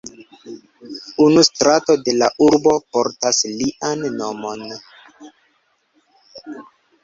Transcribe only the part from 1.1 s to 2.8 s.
Unu strato de la urbo